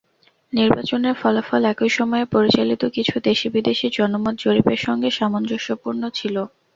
নির্বাচনের 0.53 1.15
ফলাফল 1.15 1.63
একই 1.65 1.91
সময়ে 1.97 2.25
পরিচালিত 2.33 2.83
কিছু 2.95 3.15
দেশি-বিদেশি 3.27 3.87
জনমত 3.91 4.35
জরিপের 4.43 4.79
সঙ্গে 4.85 5.09
সামঞ্জস্যপূর্ণ 5.17 6.01
ছিল। 6.17 6.35